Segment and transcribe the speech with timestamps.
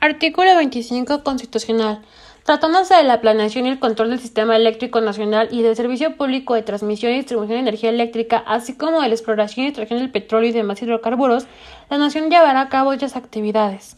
[0.00, 2.02] Artículo 25 Constitucional.
[2.44, 6.54] Tratándose de la planeación y el control del sistema eléctrico nacional y del servicio público
[6.54, 10.12] de transmisión y distribución de energía eléctrica, así como de la exploración y extracción del
[10.12, 11.48] petróleo y demás hidrocarburos,
[11.90, 13.96] la Nación llevará a cabo dichas actividades.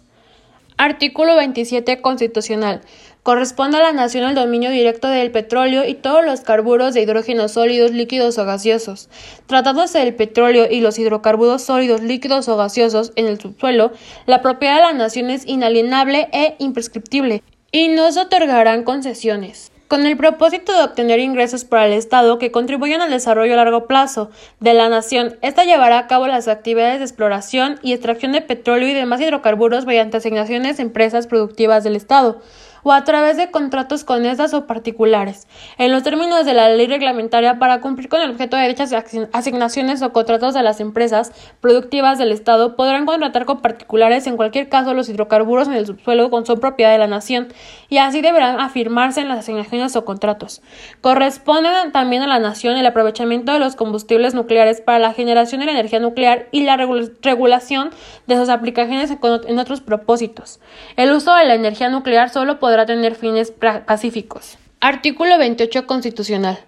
[0.81, 2.81] Artículo 27 Constitucional.
[3.23, 7.49] Corresponde a la Nación el dominio directo del petróleo y todos los carburos de hidrógeno
[7.49, 9.11] sólidos, líquidos o gaseosos.
[9.45, 13.93] Tratándose del petróleo y los hidrocarburos sólidos, líquidos o gaseosos en el subsuelo,
[14.25, 20.07] la propiedad de la Nación es inalienable e imprescriptible y no se otorgarán concesiones con
[20.07, 24.31] el propósito de obtener ingresos para el Estado que contribuyan al desarrollo a largo plazo
[24.61, 25.37] de la nación.
[25.43, 29.87] Esta llevará a cabo las actividades de exploración y extracción de petróleo y demás hidrocarburos
[29.87, 32.41] mediante asignaciones a empresas productivas del Estado
[32.83, 35.47] o a través de contratos con estas o particulares,
[35.79, 38.93] en los términos de la ley reglamentaria para cumplir con el objeto de dichas
[39.33, 44.69] asignaciones o contratos de las empresas productivas del Estado, podrán contratar con particulares en cualquier
[44.69, 47.49] caso los hidrocarburos en el subsuelo con su propiedad de la nación,
[47.89, 50.63] y así deberán afirmarse en las asignaciones o contratos.
[51.01, 55.67] Corresponde también a la nación el aprovechamiento de los combustibles nucleares para la generación de
[55.67, 57.91] la energía nuclear y la regulación
[58.27, 60.61] de sus aplicaciones en otros propósitos.
[60.97, 63.53] El uso de la energía nuclear solo podrá tener fines
[63.87, 64.59] pacíficos.
[64.81, 66.59] Artículo 28 Constitucional.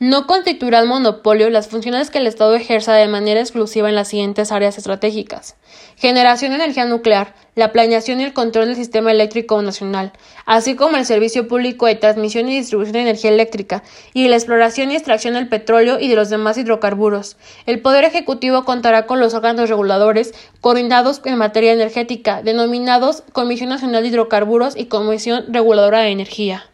[0.00, 4.52] No constituirán monopolio las funciones que el Estado ejerza de manera exclusiva en las siguientes
[4.52, 5.56] áreas estratégicas.
[5.96, 10.12] Generación de energía nuclear, la planeación y el control del sistema eléctrico nacional,
[10.46, 13.82] así como el servicio público de transmisión y distribución de energía eléctrica,
[14.14, 17.36] y la exploración y extracción del petróleo y de los demás hidrocarburos.
[17.66, 24.02] El Poder Ejecutivo contará con los órganos reguladores coordinados en materia energética, denominados Comisión Nacional
[24.02, 26.66] de Hidrocarburos y Comisión Reguladora de Energía.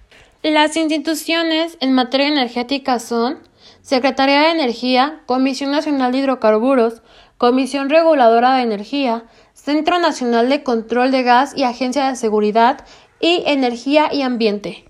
[0.45, 3.39] Las instituciones en materia energética son
[3.81, 7.01] Secretaría de Energía, Comisión Nacional de Hidrocarburos,
[7.39, 12.85] Comisión Reguladora de Energía, Centro Nacional de Control de Gas y Agencia de Seguridad
[13.21, 14.85] y Energía y Ambiente.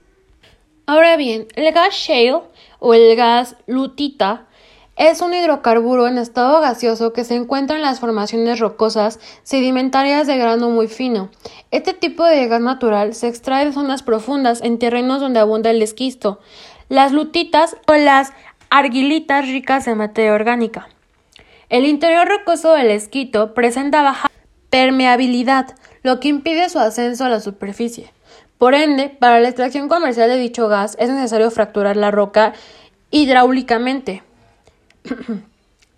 [0.87, 2.41] Ahora bien, el gas shale
[2.81, 4.49] o el gas lutita
[4.97, 10.39] es un hidrocarburo en estado gaseoso que se encuentra en las formaciones rocosas sedimentarias de
[10.39, 11.31] grano muy fino.
[11.71, 15.83] Este tipo de gas natural se extrae de zonas profundas en terrenos donde abunda el
[15.83, 16.41] esquisto,
[16.89, 18.33] las lutitas o las
[18.71, 20.89] argilitas ricas en materia orgánica.
[21.69, 24.31] El interior rocoso del esquito presenta baja
[24.71, 28.13] permeabilidad, lo que impide su ascenso a la superficie.
[28.59, 32.53] Por ende, para la extracción comercial de dicho gas es necesario fracturar la roca
[33.11, 34.23] hidráulicamente.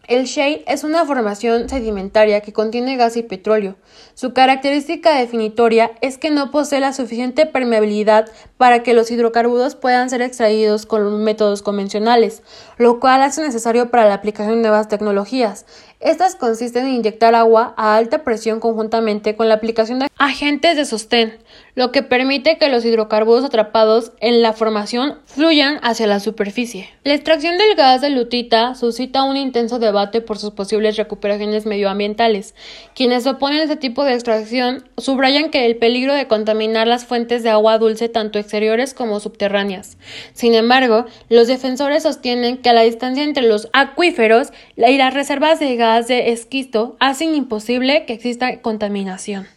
[0.08, 3.76] El shale es una formación sedimentaria que contiene gas y petróleo.
[4.14, 10.10] Su característica definitoria es que no posee la suficiente permeabilidad para que los hidrocarburos puedan
[10.10, 12.42] ser extraídos con métodos convencionales,
[12.78, 15.66] lo cual hace necesario para la aplicación de nuevas tecnologías.
[15.98, 20.84] Estas consisten en inyectar agua a alta presión conjuntamente con la aplicación de agentes de
[20.84, 21.38] sostén,
[21.74, 26.88] lo que permite que los hidrocarburos atrapados en la formación fluyan hacia la superficie.
[27.02, 32.54] La extracción del gas de lutita suscita un intenso debate por sus posibles recuperaciones medioambientales.
[32.94, 37.50] Quienes oponen este tipo de extracción subrayan que el peligro de contaminar las fuentes de
[37.50, 39.98] agua dulce tanto exteriores como subterráneas.
[40.32, 45.76] Sin embargo, los defensores sostienen que la distancia entre los acuíferos y las reservas de
[45.76, 49.55] gas de esquisto hacen imposible que exista contaminación.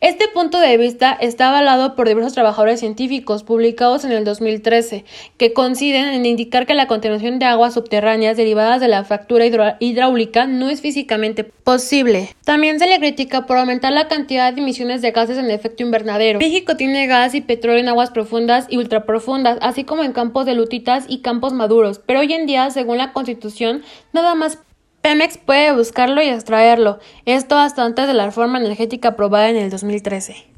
[0.00, 5.04] Este punto de vista está avalado por diversos trabajadores científicos publicados en el 2013,
[5.36, 9.44] que coinciden en indicar que la contaminación de aguas subterráneas derivadas de la fractura
[9.80, 12.28] hidráulica no es físicamente posible.
[12.44, 16.38] También se le critica por aumentar la cantidad de emisiones de gases en efecto invernadero.
[16.38, 20.54] México tiene gas y petróleo en aguas profundas y ultraprofundas, así como en campos de
[20.54, 23.82] lutitas y campos maduros, pero hoy en día, según la Constitución,
[24.12, 24.60] nada más
[25.08, 29.70] Pemex puede buscarlo y extraerlo, esto hasta antes de la reforma energética aprobada en el
[29.70, 30.48] 2013.